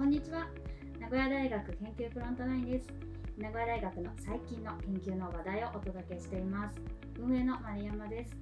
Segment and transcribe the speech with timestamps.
[0.00, 0.48] こんにちは。
[0.98, 2.88] 名古屋大学研究フロントラインです。
[3.36, 6.80] 名古屋大学の最近の研究の話題をお届けしています。
[7.18, 8.34] 運営の丸山です。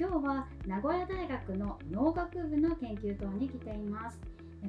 [0.00, 4.18] 今日は名古屋大学の農学部の研究棟に来ています。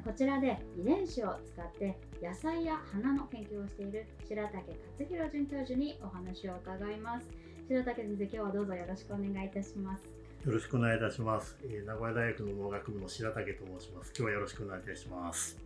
[0.04, 4.58] こちらで遺伝子を使って野菜や花の研究をしている白竹
[5.00, 7.30] 勝弘准教授にお話を伺います。
[7.70, 10.04] 白竹先生今日はどうぞよろしくお願いいたします。
[10.46, 11.58] よろしくお願いいたします。
[11.64, 14.12] えー、名古屋大学の農学部の白竹と申します。
[14.14, 15.65] 今日はよろしくお願いいたします。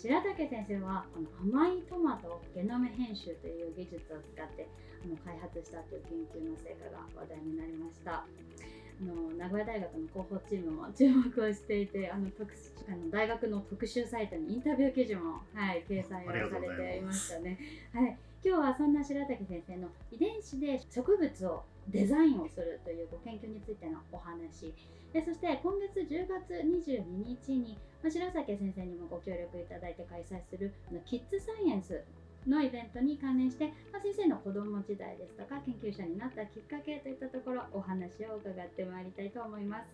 [0.00, 4.68] 白竹先生はこの甘いトマトゲノム編集という技術を使って
[5.02, 8.24] あの開発したという研究の成果が話題になりました。
[9.00, 12.52] あの名古屋大学の広報チームも注目をしていてあの特
[12.88, 17.58] あの大学の特集サイトにインタビュー記事も、はい、掲載をされていましたね。
[17.94, 24.74] はい、今日はそんな白竹先生の遺伝子で植物をデザインをするというご研究についてのお話。
[25.12, 30.74] でそして今月10月22日に、ま白崎先生にもご協力いただいて開催する
[31.06, 32.04] キッズサイエンス
[32.46, 39.88] のイベントに関連して、まあ、先生の子ども時代ですとか研究者になったきっかけといったところお話を伺ってまいりたいと思います。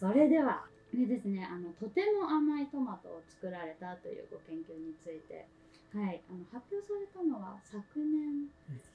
[0.00, 5.46] それではでですねあのとても甘いトマトを作られたというご研究について
[5.94, 8.50] はい、あの発表されたのは昨年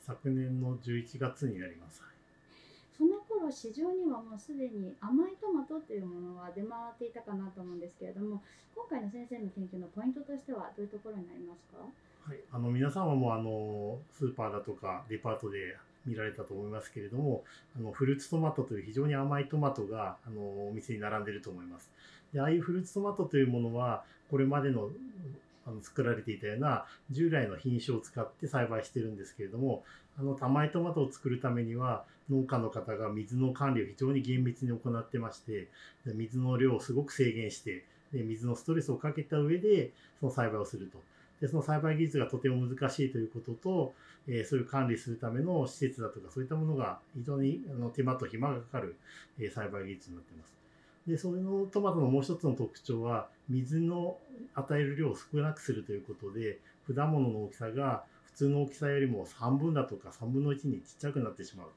[0.05, 2.03] 昨年の11月になります。
[2.99, 8.43] その頃市場にはもうすでに甘いトマトっていうものは出回っていたかなと思うんですけれども
[8.75, 11.79] 今回の先生の研究のポイントとしてはどういうところになりますか？
[12.27, 17.43] はい、あの皆さんはもうあのスーパーだとかデパートで見られたと思いますけれども
[17.79, 21.89] あのフルーツトマトという非常に甘いトマトがあのお店に並んでいると思います。
[22.33, 24.89] でああいうフルーツトマトというものはこれまでの
[25.69, 29.83] あの作られていたような従来の品種を使って栽培してるんですけれども
[30.17, 35.67] あの甘いトマトを作るためには農家の方が水の管理を非常に厳密に行ってまして
[36.05, 40.99] 水の量をすごく制限してで水のストレスをかけた上でその栽培をすると。
[41.39, 43.93] でその栽培技術がとても難しいということと、
[44.27, 48.97] えー、それを管理するための施設だとかそういったものが非常にあの手間と暇がかかる、
[49.39, 50.58] えー、栽培技術になってます。
[51.07, 54.17] でそれのトマトのもう一つの特徴は水の
[54.53, 56.59] 与える量を少なくするということで
[56.93, 61.73] 果物の大きさが普通の大きさよりも3分だとか3分の1にちっちゃくなってしまうと。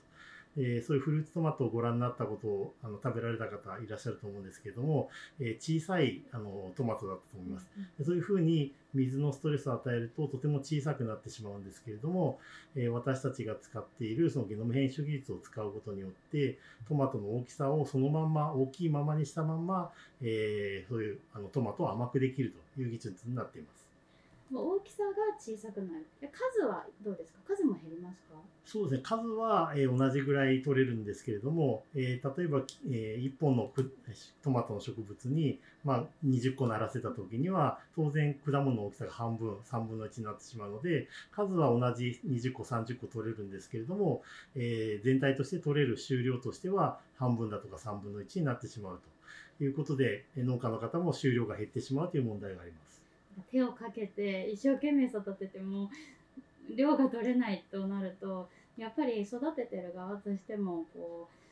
[0.58, 5.08] えー、そういうフルーツトマトをご覧になったことをあの食べられた方いらっしゃると思うんですけれども、
[5.40, 7.66] えー、小さいあのトマトだったと思います。
[7.98, 12.38] でそういうふうに水のストレスを与えるととても小さくなってしまうんですけれども、
[12.76, 16.58] えー、私たちが使っているそのゲノム編集技術を使うことによって
[16.88, 19.90] トマトの大きさをそのまんま大きいままにしたまんま、
[20.22, 23.81] えそういうあのトマトを甘くできるという技術になっています。
[24.60, 26.06] 大きさが小さくなる。
[26.30, 27.40] 数はどうですか？
[27.46, 28.34] 数も減りますか？
[28.64, 29.00] そうですね。
[29.02, 33.70] 数は、えー、同じぐらい取れるんですけれども、えー、例えば、えー、1本の
[34.42, 44.22] トマトの植物に、まあ、20個ならせた時には当然果物の大きさが半分3分の1になってしまうので数は同じ20個30個取れるんですけれども、
[44.54, 49.00] えー、全体として取れる収量としては半分だとか3分の1になってしまう
[49.58, 53.01] ということで農家の方も収量が減ってしまうという問題があります。
[53.50, 55.90] 手をかけて一生懸命育てても
[56.74, 61.42] 量が取れないとなるとやっぱり育ててる側としてもこう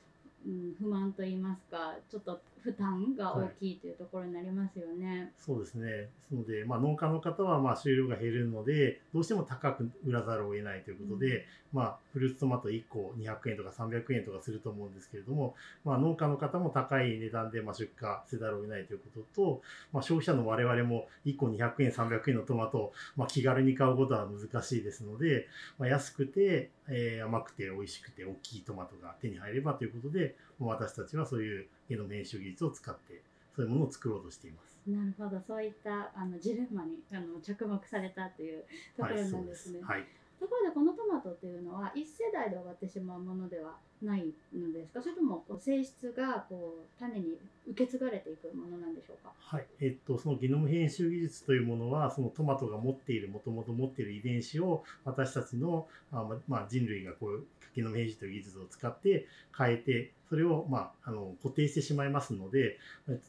[0.46, 5.06] うん、不満と言いますかちょっと負担が大きいというところになりますよね。
[5.06, 5.90] はい、そうですね。
[5.90, 11.42] ですので、まあ、農家の方はまあ収量が減るのでどうしても高く売らざるを得ないということで、うん、
[11.74, 15.54] まあ、フルーツトマト1個200円とか300円とかすると思うんですけれども、
[15.84, 25.48] まあ、農家の方も高い値段でまあ出荷せざるを得ないということと、まあ、消費者の我々も1個200円300円のトマトをまあ気軽に買うことは難しいですので、
[25.78, 33.22] まあ、安くて、えー、甘くて美味しくて大きいトマトが手に入ればということで私たちはそういうゲノム編集技術を使って
[33.54, 34.78] そういうものを作ろうとしています。
[34.86, 38.64] なるほど、そういったあのジレンマにあの着目されたという
[38.96, 39.80] ところなんですね。
[39.82, 40.06] はい、
[40.40, 45.02] ところでこのトマトっていうのは一世代で終わってしまうものではないのですか？
[45.02, 47.36] それともこう性質がこう種に
[47.68, 49.32] 受け継がれていくものなんでしょうか？
[49.38, 57.44] はい、えっと、そのゲノム編集技術というものはそのトマトが持っているもともと持っている遺伝子を私たちのあ、まあ、人類がこう
[57.74, 59.26] ゲノム編集という技術を使って
[59.56, 62.78] 変えてそれを、まあ、あの固定してしまいますので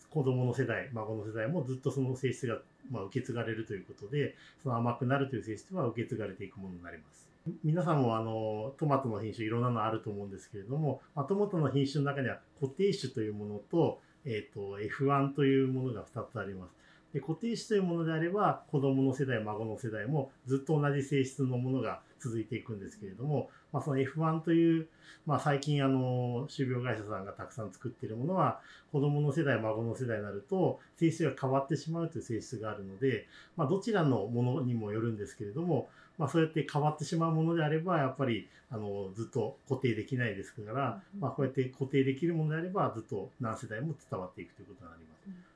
[0.09, 2.57] 子供の世代孫の世代もずっとその性質が、
[2.91, 7.31] まあ、受け継がれるということでその甘くなるという性質は受け継がれていくものになります。
[7.63, 16.81] 皆さんもあのトマトの品種いろんなのあると思うんですけれども、まあ、トマトの品種の中には固定種というものと,、えーと、F1 というものが2つあります。
[17.13, 24.87] で固定種というものであれば子供の世代孫の世代もずっと同じ性質のものが続いていくんですけれどもまあ、その F1 という、
[25.25, 28.59] まあ、最近あの種苗会社さんがたくさん作っているものは
[28.91, 45.51] 子どもの世代孫の世代になると性質が変わってしまうという性質があるので、まあ、どちらのものにもよるんですけれども、まあ、そうやって変わってしまうものであればやっぱりあのずっと固定できないですから、まあ、こうやって固定できるものであればずっと何世代も伝わっていくということになります。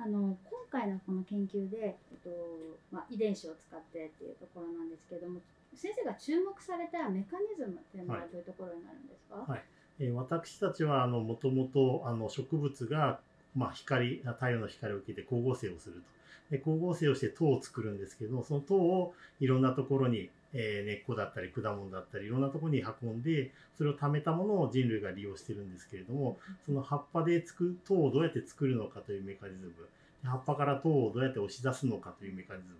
[0.00, 0.38] あの今
[0.70, 2.30] 回のこの研究で、えっと
[2.92, 5.40] まあ、遺伝子を使ってっていうところなんですけども
[5.74, 9.62] 先生が注目されたメカニズムっていうのはどういうところになるんですか、はい、
[10.00, 13.20] えー、私たちはもともと植物が、
[13.54, 16.18] まあ、光太陽の光を受けて光合成をすると。
[16.50, 29.72] で光合成をして糖を作るんですけどその糖をいろんなところに、えー、根っこだったり果物だったりいろんなところに運んでそれを貯めたものを人類が利用してるんですけれどもその葉っぱでつく糖をどうやって作るのかというメカニズム。
[30.24, 32.74] 葉っぱから糖をどうやって押し出すのかというメカニズム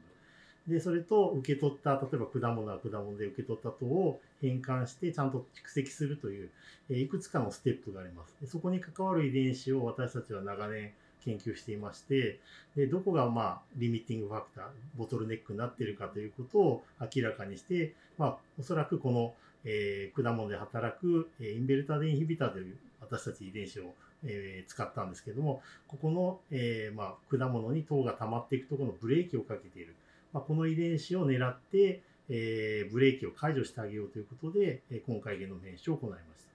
[0.68, 6.50] で、それと受け取った、例えば果物は果物で受け取った糖を変換してちゃんと蓄積するという、
[6.90, 8.36] えいくつかのステップがあります。
[8.40, 10.92] でそこに関わる遺伝子を私たちは長年
[11.24, 12.38] 研究していまして、
[12.76, 14.64] でどこがまあリミッティングファクター、
[14.96, 19.34] ボトルネックになっているかということを明らかにして、まあ、おそらくこの、
[19.64, 23.94] えー、果物で働く、えインベルタデインヒビタという私たち遺伝子を
[24.24, 29.94] え、使ったんですけども、ここの、えー、まあ、果物に糖が溜まっていくところのブレーキをかけている。
[30.32, 36.48] まあ、この遺伝子を狙って、えー、ブレーキを解除してあげようということで、えー、今回ゲノム編集を行いました。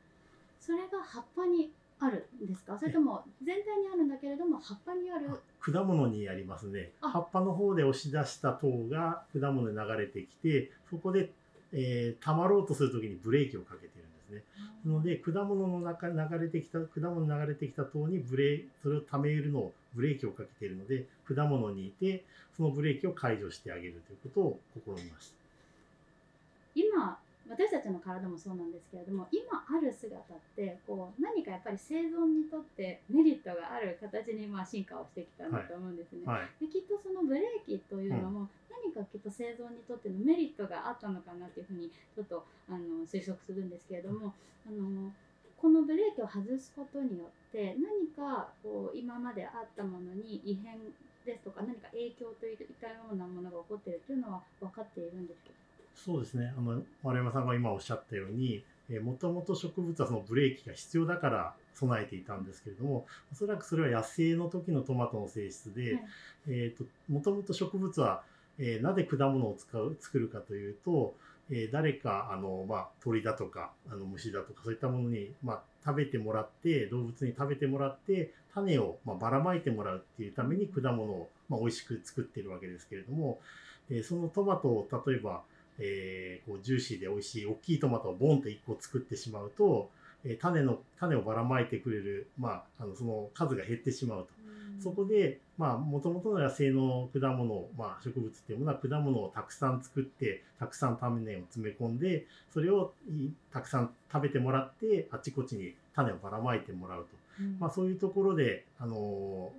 [0.60, 2.78] それが葉っぱにあるんですか？
[2.78, 5.30] それとも全体にあるんだけれども葉っぱにある？
[5.60, 6.92] 果物にありますね。
[7.02, 11.32] 葉っぱの方で押し出した糖が果物に流れてきてそこで、
[11.72, 14.64] えー、たまろうとするときにブレーキをかけてるんですね。
[14.86, 22.24] なので果物の中に流れてきた果物に流れてきた糖にブレそれをためるのをブレーキをかけているので果物にいて
[22.56, 25.36] そのブレーキを解除してあげるということを試みました。
[26.76, 27.18] 今
[27.50, 36.26] 私たちの体もそうなんですけれども今ある姿ってこう何かやっぱり生存にとってメリットがある形にまあ進化をしてきたんだと思うんですね。
[36.26, 36.40] はい。
[36.40, 44.34] はい、できっとそのブレーキというのも何かきっと生存にとってのメリットがあったのかなというふうにちょっとあの推測するんですけれども、
[44.66, 45.12] あの
[45.64, 50.76] このブレーキを外すことによって何かこう今まであったものに異変
[51.26, 55.56] ですとか何か影響といったようなものが起こっているというのは分かっているんですけど
[55.96, 56.54] そうですね。
[56.58, 58.62] あの丸山さんが今おっしゃったように
[59.04, 66.04] もともと植物はそのブレーキが必要だから備えていたんですけれどもおそらくそれは野生の時のトマトの性質で、
[67.08, 68.24] もともと植物は、
[68.60, 71.14] えー、なぜ果物を使う作るかというと
[71.56, 83.40] えー、誰かあの、まあ、鳥だとかあの虫だとかそういったものに、まあ、食べてもらって動物に食べてもらって種を、まあ、ばらまいてもらうっていうために果物を、まあ、美味しく作ってるわけですけれども、
[83.92, 85.44] えー、そのトマトを例えば、
[85.78, 89.92] えー、こうジューシーで美味しい大きいトマトをボンと1個作ってしまうと、
[90.26, 94.28] えー、種の種をばらまいてくれる、まあ、あのその数が減ってしまうと。
[94.82, 102.92] そこで、まあ、もともとの野生の果物、まあ、植物っていうものは果物をたくさん作って、たくさん種を詰め込んで、それを
[103.52, 107.08] たくさん食べてもらって、あちこちに種をばらまいてもらうと。
[107.40, 109.52] うん、まあ、そういうところで、あの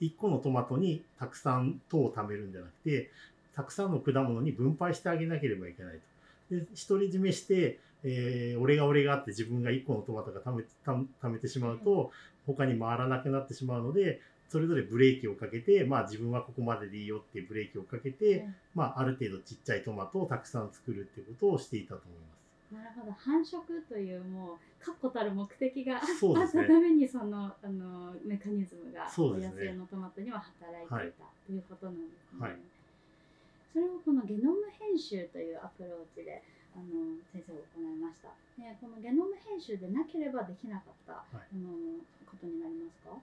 [0.00, 3.10] ー、1個のトマトにたくさん糖を貯めるんじゃなくて、
[3.54, 5.98] たくさんの果物に分配してあげなければいけない
[6.50, 6.56] と。
[6.56, 12.10] で、独り占めして、えー、俺が俺があって自分が1個のトマトが貯め貯めてしまうと、
[12.46, 14.20] 他に回らなくなってしまうので、
[14.50, 22.74] それぞれブレーキをかけて、まあ、自分はここまででいいよっていうブレーキをかけて、うん、まあ、ある程度ちっちゃいトマトをたくさん作るっていうことをしていたと思います。
[22.74, 23.12] なるほど。
[23.12, 32.40] 繁殖というもう確固たる目的があったためにそのあのメカニズムが野生のトマトには働いていた、ということなんですね。
[32.40, 32.56] はい、
[33.72, 36.42] それをこのゲノム編集というアプローチで
[36.74, 38.28] あの先生が行いました。
[38.60, 41.70] ね、このゲノム編集でなければできなかった、はい、あの
[42.26, 43.16] ことになりますか？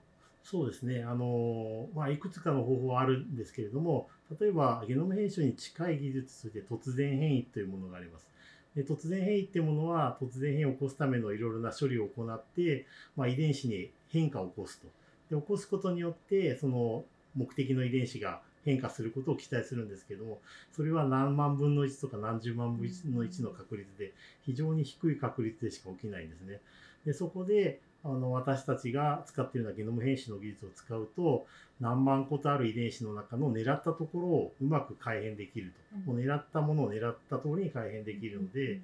[0.44, 1.04] そうですね。
[1.04, 4.08] あの、まあ、いくつかの方法はあるんですけれども、
[4.40, 8.28] 例えばゲノム編集に近い技術として突然変異というものがあります。
[8.76, 12.86] で突然変異っていうものは突然変異を起こすためのいろいろな処理を行って、
[13.16, 14.88] まあ、遺伝子に変化を起こすと。
[15.30, 17.04] で起こすことによってその
[17.36, 20.42] 目的の遺伝子が変化することを期待するんですけども
[20.76, 24.12] それは何万分の1とか何十万分の1の確率で
[24.46, 26.60] 非常に低い確率でしか起きないんですね。
[27.06, 31.46] でそこであの私たちが使っているようなゲノム編集の技術を使うと
[31.80, 35.72] 何万個とある遺伝子の中の狙ったところをうまく改変できる
[36.06, 38.82] と、もう狙ったものを狙った通りに改変できるので、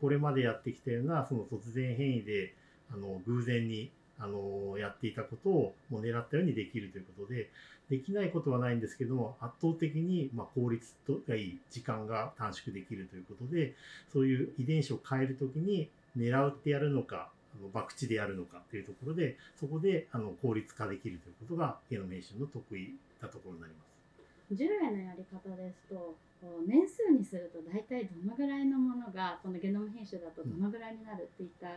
[0.00, 2.54] これまでやってきたようなその突然変異で
[2.92, 7.50] あの偶然にあのやっていたことをもう狙ったようにできるということで
[7.90, 10.94] できないことはないんですけども圧倒的にま効率
[11.28, 13.74] がいい時間が短縮できるということで
[14.12, 23.86] そういう遺伝子を変える時に狙うってやるのかあの博打でやるのかっていうところでそこであの効率化できるということがゲノム編集の得意なところになります。
[24.54, 26.14] 従来のやり方ですと
[26.66, 31.68] 年数にすると大体どのぐらいのものがこのゲノム編集だとどのぐらいになるっていった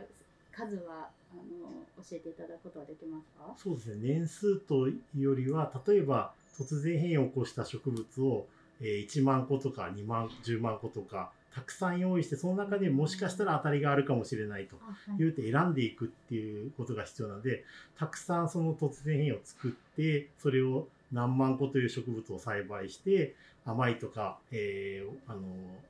[0.60, 3.54] 数はあの教えていただくことはできますか？
[3.58, 4.14] そうですね。
[4.14, 8.48] 年数というよりは例えば突然変異を起こした植物を
[8.82, 14.78] 1万個とか2万10万個とかたくさん用意してその中でもしかしたら当たりがあるかもしれないと
[15.18, 17.66] 言うて選んでいくっていうことが必要なので
[17.98, 23.36] たくさんその突然変異を作ってそれを何万個という植物を栽培して
[23.66, 25.42] 甘いとか、えー、あの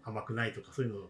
[0.04, 1.10] 甘くないとかそういうのを、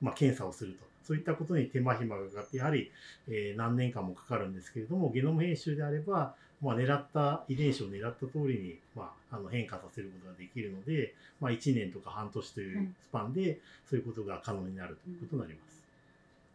[0.00, 2.92] まあ、検査をするとそういったことに手間暇がかかってやはり、
[3.26, 15.82] えー、何年間もかかるんですけれどもゲノム編集であれば、まあ、狙った遺伝子を狙った通りに、まあ、あの変化させることができるので、まあ、1年とか半年というスパンでそういうことが可能になるということになります。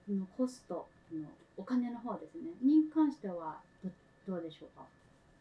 [0.09, 2.51] うん、コストのお金の方ですね。
[2.63, 3.57] に関しては
[4.25, 4.85] どうでしょうか？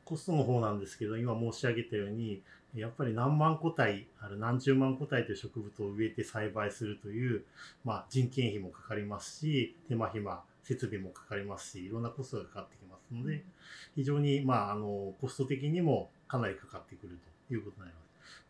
[0.04, 2.42] コストの方なんですけど今申し上げたように
[2.74, 7.44] やっぱり何万個体ある何十万個体という植物を植えて栽培するという、
[7.84, 13.42] まあ、人件費もかかりますし手間暇設備もかかりますしいろんなコストがかかってきますので
[13.94, 17.18] 非常に、まあ、あのコスト的にもかなりかかってくる
[17.48, 18.04] ということになります。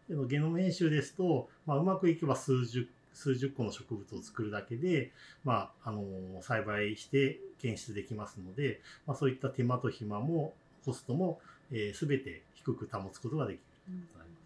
[0.08, 5.12] でもゲノム編集ですと、まあ、うまくいけば数十数十個の植物を作るだけで、
[5.44, 6.02] まあ、あの
[6.42, 10.52] 栽培して検出できますので、まあ、そういった手間と暇も
[10.84, 11.40] コストも、
[11.72, 13.62] えー、全て低く保つことができる
[14.12, 14.44] となります。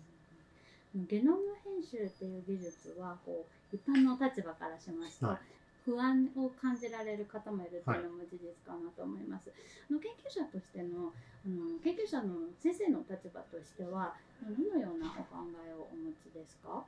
[0.96, 5.38] うん、ゲノム編集っていう技術はこう一般の立場からしますと、はい、
[5.84, 9.50] 不安を感じられる方もいるというのも事実かなと思います。
[9.50, 9.58] はい、
[9.90, 11.12] あの研究者としての
[11.46, 16.84] あの研究者の先生の立場としてはどのようなお考えをお持ちですか？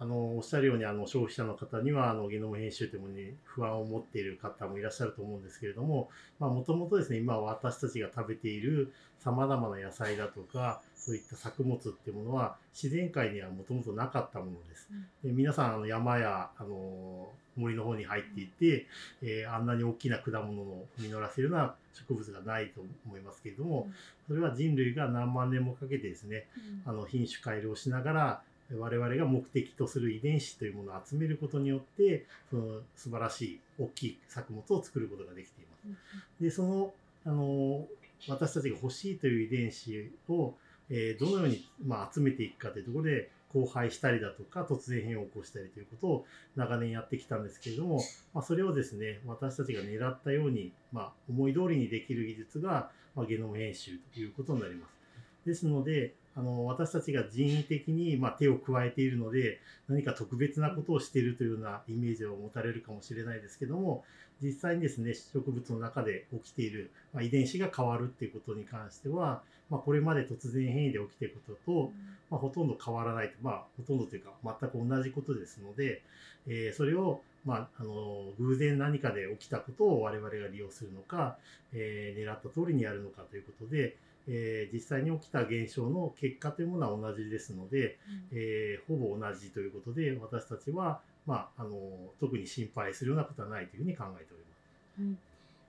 [0.00, 14.88] あのおっしゃるようにあの消費者の方にはあのゲノム編集というものに不安を持っている方もいらっしゃると思うんですけれどももともとですね今私たちが食べているさまざまな野菜だとかそういった作物っていうものは自然界にはもともとなかったものです。
[15.24, 18.86] で皆さんあの山やあの森の方に入っていて、
[19.20, 23.88] えー、あんなに大きな果物を実らせるような植物がないと思いますけれども
[24.28, 26.46] それは人類が何万年もかけてですね、
[26.86, 28.42] あの品種改良しながら
[28.76, 35.96] 我々が目的とする遺伝子というものを集めることによってその素晴らしい大きい作物を作ることができていま
[36.40, 36.42] す。
[36.42, 36.92] でその
[37.24, 37.86] あの
[38.28, 40.54] 私たちが欲しいという遺伝子を、
[40.90, 48.00] えー、どのように、まあ、集めていくかというところで交配したりだとか突然変異を起こしたりということを長年やってきたんですけれども、
[48.34, 54.98] まあ、それをですね私たちが狙ったように、まあ、思い通りにできる技術が、まあ、ゲノム編集ということになります。
[55.46, 64.04] ですのであの私たちが人為的に、まあ、手を加えているので何か特別なことをしているというようなイメージを持たれるかもしれないですけども
[64.40, 71.90] 実際にですね植物の中で起きている、まあ、遺伝子が変わるっていうことに関しては、まあ、これまで突然変異で起きていることと、
[72.30, 76.02] まあ、ほとんど変わらないと、まあ、ほとんどというか全く同じことですので、
[76.46, 81.36] えー、それを、まあ、あの偶然何かで起きたことを我々が利用するのか、
[81.72, 83.96] えー、狙った通りにやるのかということで、
[84.28, 87.98] えー、実際に起きた現象の結果というものは同じですので、
[88.30, 91.78] うん、えー、ほぼ同じということで私たちは、まあ、あの
[92.20, 94.54] 特に心配するようなことはないというふうに考えておりま
[94.96, 95.02] す。
[95.02, 95.28] はい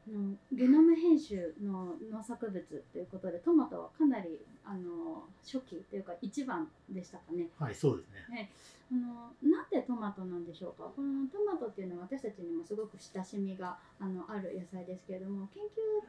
[0.09, 7.47] のゲノム編集の農作物ということでトマトはかなりあの初期というか一番でしたかね。
[7.59, 8.43] はいそうですね。
[8.43, 8.51] ね
[8.91, 10.89] あのなんでトマトなんでしょうか。
[10.95, 16.05] このトマトっていうのは私たちにもすごく親しみがあのある野菜ですけれども研究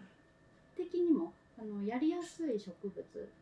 [0.77, 2.95] 的にもあのやりやすい植物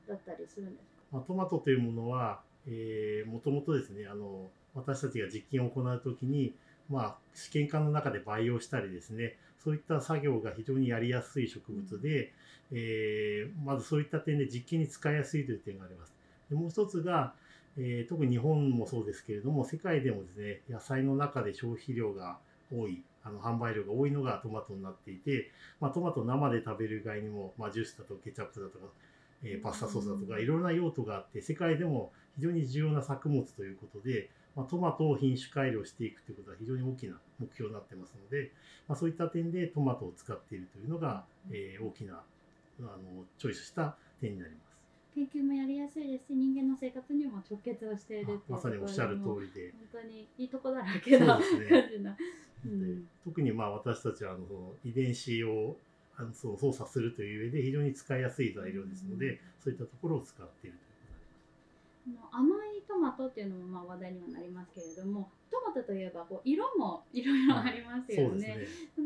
[0.09, 6.55] だったりするんですか、まあ、トマトというものは、えー、もともとですねあの私たちが実験を行う時に、
[6.91, 12.33] まあ、試験管の中で培養したりですねそういった作業が非常にやりやすい植物で、
[12.73, 16.15] うん、えー、まずそういった点で実験に使いやすいという点があります。
[16.51, 17.35] でもう一つが、
[17.77, 22.39] えー、特に日本もそうですけれども世界でもですね野菜の中で消費量が
[22.73, 28.87] 多いあの販売量が多いのがトマトになっていて、まあ、トマト生で食べる以外にも、まあ、ジュースだとケチャップだとか、
[29.45, 38.53] えー、パスタソースだとかいろいろな用途があって世界でも非常に重要な作物ということで、まあ、トマトを品種改良していくということは非常に大きな目標になってますので、
[38.87, 42.23] まあ、そういった点でトマトを使っているというのが、えー、大きな
[42.81, 44.68] あのチョイスした点になります。
[45.19, 49.73] 研究もやりやすいですし人間の生活にも直結をしているまさにおっしゃる通りで。
[49.93, 51.43] 本当にいいとこだらけな感
[51.91, 52.17] じな、
[52.65, 54.45] うん、特にまあ私たちはあの
[54.85, 55.77] 遺伝子を
[56.17, 60.77] あのそう操作するという上で非常に使いやすい材料ですので、そういったところを使っている
[62.33, 68.31] 甘いトマトっていうのもまあ話題にはなりますけれどもトマトといえばこう色もいろいろありますよね。
[68.31, 68.98] そうですね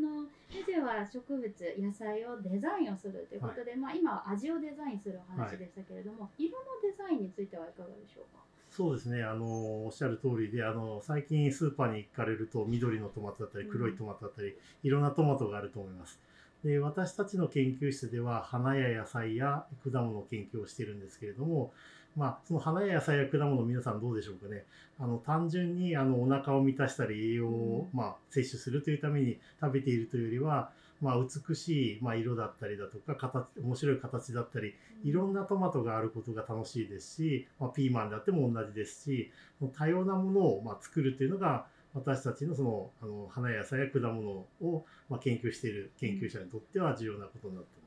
[0.65, 1.43] その先生は植物
[1.79, 8.43] 野菜をデザインをするということで、まあ、今は味をデザインするお話でしたけれども、色のデザインについてはいかがでしょうか？
[8.71, 9.23] そうですね。
[9.23, 9.45] あの
[9.87, 16.19] おっしゃる通りであの最近スーパーに行かれると緑のトマトだったり黒いトマトだったり、いろんなトマトがあると思います。
[16.65, 21.73] で私たちの研究室では花や野菜や果物の研究をしているんですけれども、
[22.17, 24.65] まあ、その花や野菜や果物皆さんどうでしょうかね。
[24.99, 39.33] あの単純にあのお腹を満たしたり栄養を、まあ、摂取するというために食べているというよりは、まあ、美しい、まあ、色だったりだとか形面白い形だったりいろんなトマトがあることが楽しいですし、まあ、ピーマンであっても同じですし
[39.75, 47.82] 多様なものをまあ作るというのが私たちのそのあの花や野菜や果物をまあ研究している研究者にとっては重要なことになっています。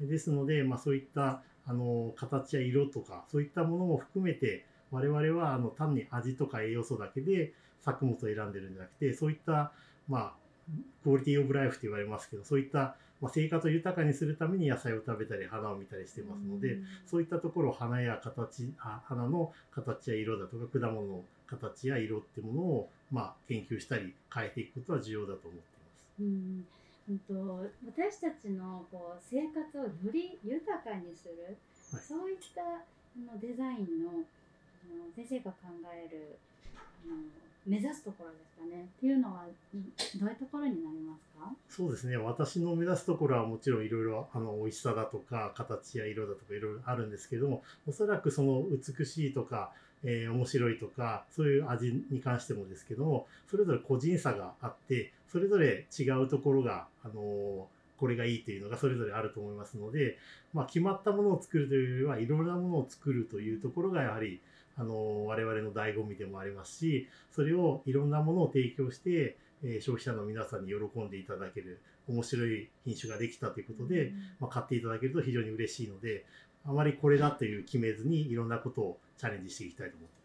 [0.00, 7.52] ですので、まあ、そういったあの形や色とかそういったものも含めて我々はあの単に味とか栄養素だけで
[7.84, 9.72] 作物を選んでるんじゃなくてそういった、
[10.08, 10.32] まあ、
[11.02, 26.22] クオリティオブライフと言われますけどそういった、まあ、生活を豊かにするために野菜を食べたり花を見たりしてますので、うんそういったところを花や形あ花の形や色だとか果物の形や色ってものを、まあ、研究したり変えていくことは重要だと思っています。
[26.22, 26.66] うん
[27.08, 27.34] うんと
[27.86, 31.56] 私たちのこう生活をより豊かにする、
[31.92, 32.02] はい。
[32.02, 32.82] そういったあ
[33.16, 36.38] のデザインのあの先生が考える
[36.74, 38.82] あの目指すところですかね。
[38.82, 39.44] っていうのは
[39.74, 41.50] どういうところになりますか？
[41.68, 42.16] そうですね。
[42.16, 48.62] 私の目指すところはもちろんいろいろあの美味しさだとか形や色だとかいろいろあるんですけどもおそらくその
[48.98, 49.72] 美しいとか、
[50.04, 57.62] えー面白いとかそういう味に関してもですけどもそれぞれ個人差があってそれぞれ違うところが、あのー
[57.98, 60.18] これがいいというのがそれぞれあると思いますので、
[60.52, 64.38] まあ、決まったものを作るというよりはいろんなものを作るというところがやはり
[64.76, 76.26] あの我々の醍醐味でもありますしそれをいろんなものを提供して、えー消費者の皆さんに喜んでいただける面白い品種ができたということで、まあ、買っていただけると非常に嬉しいので
[76.64, 80.15] あまりこれだという決めずにいろんなことをチャレンジしていきたいと思って。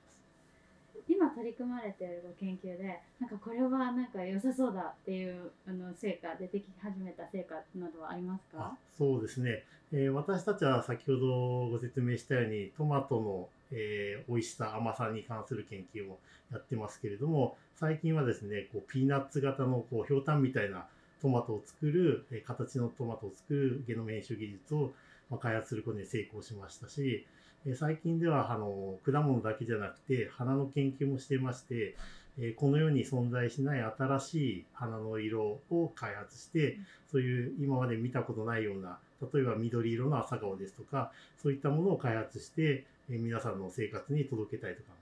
[1.11, 8.77] 今取り組まれているご研究でなんかこれはなんか良さそうだっていうあの成果出てき始めた成果などはありますか？
[8.97, 16.17] そうですね、えー私たちは先ほどご説明したようにトマトの、えー美味しさ甘さに関する研究を
[16.49, 20.85] やってますけれども最近はですねこうピーナッツ型のこうひょうたんみたいな
[21.21, 24.93] トマトを作る、えー形のトマトを作るゲノム編集技術を、
[25.29, 27.25] まあ、開発することに成功しましたし、
[27.65, 31.95] え最近ではあの果物だけじゃなくて花の研究もしてまして、
[32.39, 36.77] えこの世に存在しない新しい花の色を開発して
[37.11, 38.97] そういう今まで見たことないような
[39.33, 45.00] 例えば緑色の朝顔ですとかそういったものを開発して、え皆さんの生活に届けたいと考。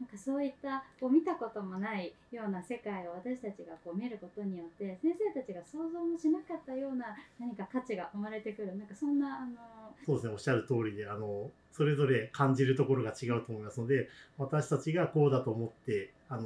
[0.00, 7.04] なんかそういったこう見たこともないような世界を私たちがこう見ることによって先生たちが想像もしなかったような
[7.38, 14.08] 何か価値が生まれてくるなんかそんなあのそうですね、おっしゃる通りで、あの、それぞれ感じるところが違うと思いますので、
[14.38, 16.42] 私たちがこうだと思って、あの、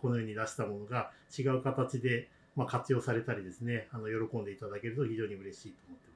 [0.00, 6.10] この世に出したものが違う形で、まあ、活用されたりですね、あの、喜んでいただけると非常に嬉しいと思って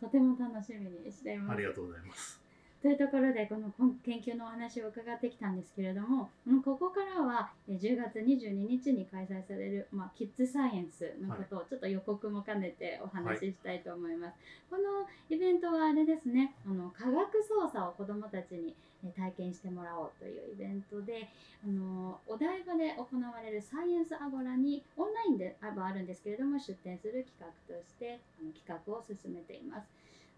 [0.00, 1.48] とても楽しみにしています。
[1.48, 1.56] ます。
[1.56, 2.43] ありがとうございます。
[2.84, 3.72] というところでこの
[4.04, 14.34] 研究のお話を伺ってきたんですけれどもうんここからはえ10月22日に開催される、まあ、キッズサイエンスのことをちょっと予告も兼ねてお話ししたいと思います。
[14.68, 21.30] このイベントはあれですねあの科学操作を子どもたちにえ体験してもらおうというイベントで
[21.64, 29.88] あのお台場で行われるサイエンスアゴラにオンラインではあるんですけれども出展する企画としてあの企画を進めています。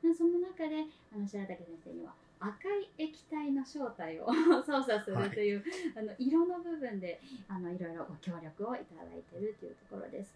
[0.01, 4.27] でその中であの白竹先生には赤い液体の正体を
[4.65, 5.65] 操作するという、
[5.97, 10.35] あの色の部分であのいろいろご協力をいただいているというところです。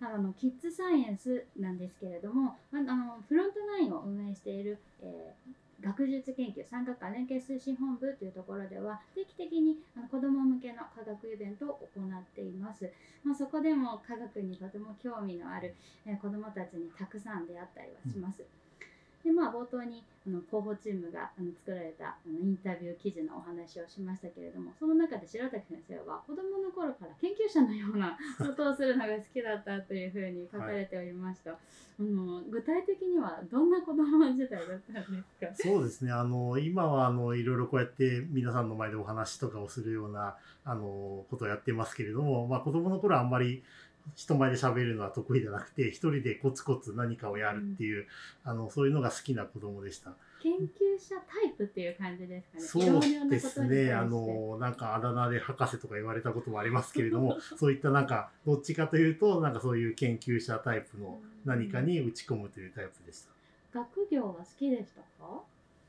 [0.00, 12.90] あのキッズサイエンスなんですけれどもあのフロントナインを運営している、えー学術研究産学科連携推進本部というところでは定期的にあの子ども向けの科学イベントを行っています、
[13.22, 15.74] まあ、そこでも科学にとても興味のある、
[16.06, 18.43] えー子どもたちにたくさん出会ったりはします、
[19.24, 31.56] でまあ冒頭にあの広報チームがあの作られたあのインタビュー記事のお話をしましたけれどもその中で白滝先生は子どもの頃から研究者のような ことをするのが好きだったというふうに書かれておりました、あ
[31.98, 35.70] の具体的にはどんな子ども時代だったんですか？
[35.70, 43.62] そうですね、あの、今は、あの、いろいろこうやって皆さんの前でお話とかをするような、あの、ことをやってますけれども、まあ、子供の頃はあんまり、
[44.14, 48.06] 人前で喋るのは得意じゃなくて一人でコツコツ何かをやるっていう、
[48.44, 50.12] あのそういうのが好きな子供でした。
[50.42, 50.58] 研究
[50.98, 53.00] 者タイプっていう感じですかね。
[53.00, 53.94] そうですね。
[53.94, 63.32] あの、なんかあだ名で博士とか言われたこともありますけれども、 そういったなんか、どっちかというと、なんかそういう研究者タイプの何かに打ち込むというタイプでした。
[63.72, 65.42] 学業は好きでしたか？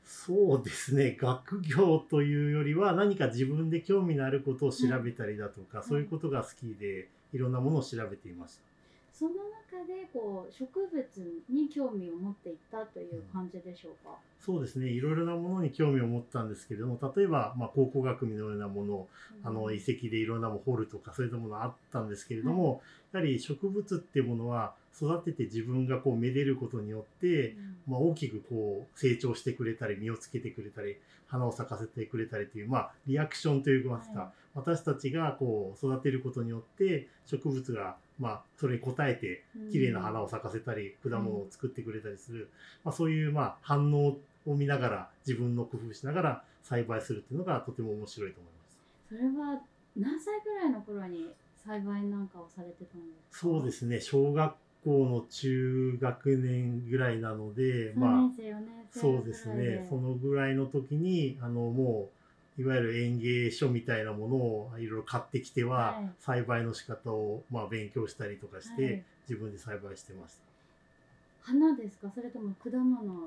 [0.04, 1.16] そうですね。
[1.20, 8.66] 学業というよりは何か自分で興味のあることを調べたりだとか、そういうことが好きで、いろんなものを調べていました。
[9.12, 14.88] その中でこう植物に興味を持っていったという感じでしょうか、うん、そうですね。
[14.88, 19.08] いろいろなものに興味を持ったんですけれども例えば、まあ、考古学のようなもの、
[19.42, 42.48] うん、あの遺跡でいろんなものを掘るとかそういったものあったんですけれども、やはり植物っていうものは育てて自分がこうめでることによって、うん、まあ、大きくこう成長してくれたり実をつけてくれたり花を咲かせてくれたりという、まあ、リアクションといいますか、はい、私たちがこう育てることによって植物がまあ、それに応えて綺麗な花を咲かせたり、果物を作ってくれたりする、
[42.82, 44.16] まあ、そういうまあ反応
[44.46, 49.36] を見ながら自分の工夫しながら栽培するっていうのがとても面白いと思います。
[49.36, 49.60] それは
[49.98, 51.30] 何歳ぐらいの頃に
[51.62, 53.48] 栽培なんかをされてたんですか？
[53.48, 54.00] そうですね。
[54.00, 58.30] 小学校の中学年ぐらいなのでまあ
[58.90, 59.86] そうですね。
[59.90, 62.15] そのぐらいの時にあのもう
[62.58, 70.46] いわゆる園芸書みたいなものをいろいろ買ってきては、栽培の仕方をまあ勉強したりとかして、自分で栽培してました。
[71.52, 72.10] 花ですか？
[72.12, 73.20] それとも果物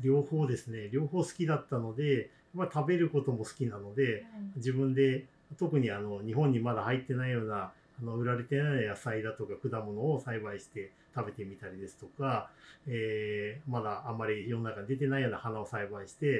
[0.00, 0.88] 両方ですね。
[0.90, 4.22] 両方好きだったので、まあ、食べることも好きなので、はい、
[4.56, 12.50] 自分で特にあの日本にまだ入ってないようなあの売られてない野菜だとか果物を栽培して食べてみたりですとか、
[12.86, 16.34] えー、まだあんまり世の中に出てないような花を栽培して、は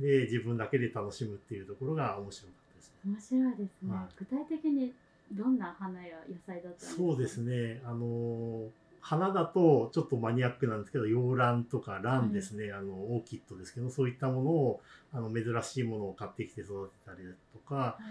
[0.00, 4.92] い、で自分だけで楽しむっていうところが面白かったです面白いですね、はい、具体的に
[5.32, 6.96] どんな花や野菜だったんですか？
[6.96, 7.82] そうですね。
[7.84, 8.68] あの
[9.00, 14.80] 花だとちょっとマニアックなんですけど洋蘭とか蘭ですね、はい、あのオーキッドですけどそういったものを
[15.12, 17.18] あの珍しいものを買ってきて育てたり
[17.52, 18.02] とか、はい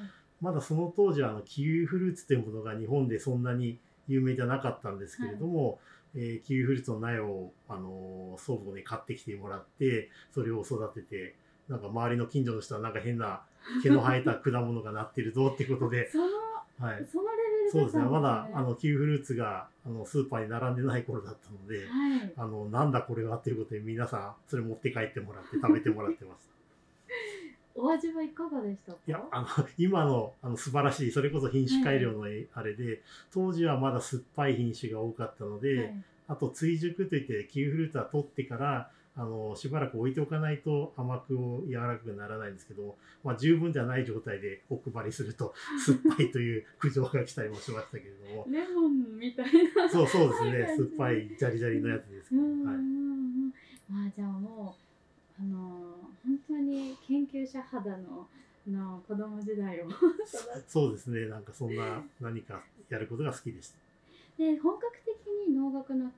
[0.41, 5.77] まだその当時はあのキウイフルーツというものが日本でそんなに有名じゃなかったんですけれども、はい、
[6.15, 11.36] えー、キウイフルーツの苗を、あの祖母に買ってきてもらってそれを育てて
[11.69, 13.43] なんか周りの近所の人はなんか変な
[13.84, 16.10] 毛の生えた果物がなってるぞってことで。
[16.10, 16.23] その,、
[16.80, 18.04] はい、そのレベルそうですね。
[18.06, 26.49] まだあのキウイフルーツがあのスーパーに並んでない頃だったので、はい、あのなんだこれはっていうことで皆さんそれ持って帰ってもらって食べてもらってます。
[27.81, 28.97] お味はいかがでしたか？
[29.07, 32.27] いやあの 今のあの素晴らしいそれこそ品種改良のあ
[32.63, 32.99] れで、はい、
[33.31, 45.53] 当時はまだ酸っぱい品種が多かったので、はい、あと追熟といってキウイフルーツは取ってからあのしばらく置いておかないと甘く柔らかくならないんですけど、まあ、十分じゃない状態でお配りすると
[45.85, 48.47] 酸っぱいという苦情が来たりもしましたけれども。
[48.49, 50.75] レモンみたいなそうそうですね。
[50.77, 52.51] 酸っぱいジャリジャリのやつですけど、はい、
[53.89, 54.77] まあじゃあも
[55.37, 58.27] うあの本当に研究者肌の
[58.67, 59.88] の子供時代を。
[60.67, 61.27] そうですね。
[61.27, 63.77] なんかそんな何かやることが好きでした。
[64.38, 66.12] で本格的に農学の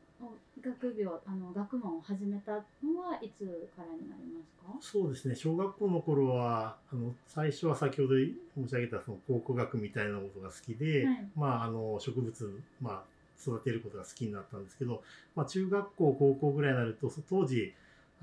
[0.62, 4.78] 学業あの学問を始めたのはいつからになりますか？
[4.82, 5.36] そうですね。
[5.36, 8.10] 小学校の頃はあの最初は先ほど
[8.56, 13.04] 申し上げたその考古学みたいなことが好きで、はい、まああの植物まあ
[13.42, 15.04] 育てることが好きになったんですけど、
[15.36, 17.74] まあ、中学校高校ぐらいになると当時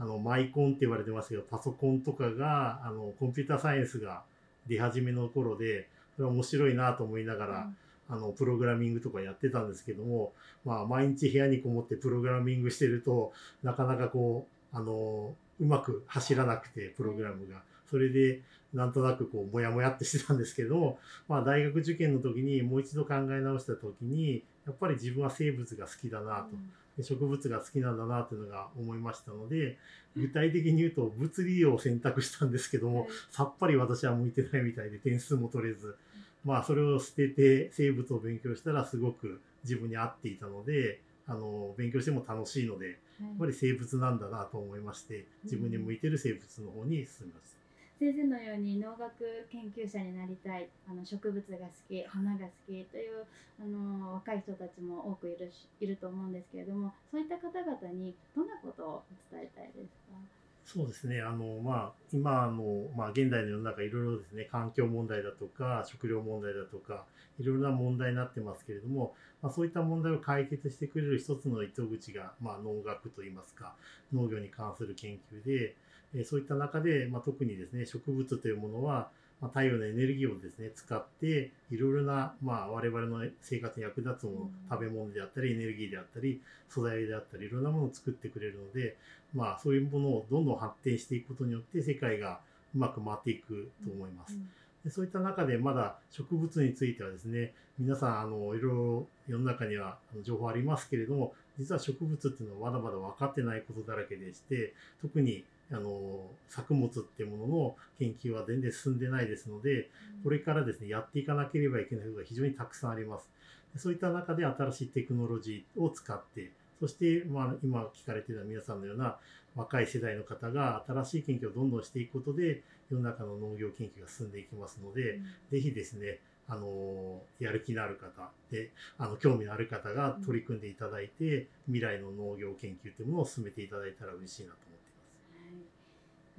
[0.01, 4.23] あのマイコンって言われてますけどパソコンとかがあのコンピューターサイエンスが
[4.67, 7.69] 出始めの頃でそれは面白いなと思いながら、
[8.09, 10.33] うん、あのプログラミングとかやってたんですけども、
[10.65, 13.33] まあ、毎日部屋にこもってプログラミングしてると
[13.63, 17.61] なかなかこうあのうまく走らなくてプログラムが。
[17.91, 18.41] それで
[18.73, 26.51] なんとなくこうモヤモヤってしてたんですけども、まあ、大学受験の時にもう一度考え直した時にやっぱり自分は生物が好きだなと。
[26.53, 26.71] うん
[27.03, 29.77] 植物が好きなんだなというのが思いましたので
[30.17, 35.97] 具体的に言うと物理を選択したんですけども、さっぱり私は向いてないみたいで点数も取れず
[36.45, 47.60] まあそれを捨てて生物を勉強したらすごく自分に合っていたのであの勉強しても楽しいのでやっぱり生物なんだなと思いまして自分に向いてる生物の方に進みました。
[48.01, 53.27] 先生のように農学研究者になりたいあの植物が好き花が好きという
[53.61, 60.17] あの若い人たちも多くいるいると思うんですけれどもそういった方々にどんなことを伝えたいですか？
[60.65, 61.21] そうですね。
[61.21, 64.49] あの、まあ、今の、まあ、現代の世の中いろいろですね。
[64.51, 67.05] 環境問題だとか食料問題だとか
[67.41, 73.75] いろいろな問題になってますけれども、まあ、そういった問題を解決してくれる一つの糸口が、まあ、農学といいますか
[74.15, 75.75] 農業に関する研究で、
[76.14, 79.09] えそういった中で、まあ、特にですね植物というものは
[79.40, 88.96] まあ、太陽のエネルギーをですね使っていろいろな、まあ、我々の生活に役立つもの、うん食べ物であったりエネルギーであったり素材であったりいろんなものを作ってくれるので、
[89.35, 92.38] まあ、そういうものをどんどん発展していくことによって世界が
[92.75, 94.38] うまく回っていくと思います。
[94.85, 109.89] でそういった中でまだ植物についてはですね皆さんあのいろいろ世の中には情報ありますけれども実は植物っていうのはまだまだ分かってないことだらけでして特にあの作物っていうものの研究は全然進んでないですので
[110.25, 113.29] これからですねやっていかなければいけないことが非常にたくさんあります。
[113.73, 119.19] でそういった中で新しいテクノロジーを使ってそして、まあ、今聞かれている皆さんのような
[119.55, 134.80] 若い世代の方が新しい研究をどんどんしていくことで世の中の農業研究が進んでいきますので、ぜひですね、あのやる気のある方であの興味のある方が取り組んでいただいて、未来の農業研究というものを進めていただいたら嬉しいなと思い、あ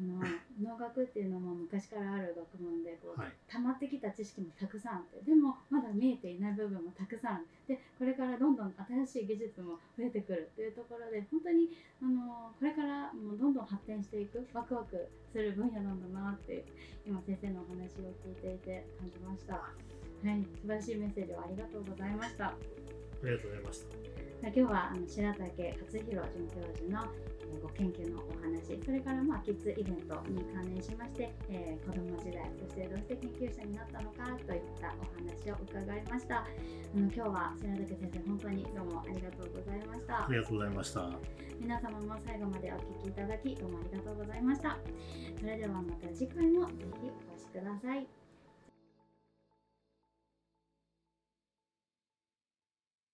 [0.01, 0.21] の
[0.61, 8.73] 農学っていうのも昔からある学問でこう、はい溜まってきた知識もたくさんあってでもまだ見えていない部分もたくさんでこれからどんどん
[9.05, 11.67] 新しい技術も増えてくるというところで本当に
[12.01, 16.63] あのこれからもうどんどん発展していくワクワクする分野なんだなって
[17.05, 19.53] 今先生のお話を聞いていて感じました。
[19.55, 19.69] は
[20.23, 22.47] い、素晴らしいメッセージをありがとうございました。
[22.47, 22.55] あ
[23.23, 24.31] りがとうございました。
[24.41, 27.06] 今日はあの白竹勝弘准教授の
[27.51, 36.38] えーご研究のお話それからまあキッズイベントに関連しまして、えー子ども時代そしてどうして研究者になったのかといったお話を伺いました。
[36.38, 36.47] あ
[36.95, 40.25] の今日は白竹先生本当にどうもありがとうございました。
[40.25, 41.10] ありがとうございました。
[41.60, 44.77] 皆様も最後までお聞きいただきどうもありがとうございました。
[45.39, 48.20] それではまた次回もぜひお越しください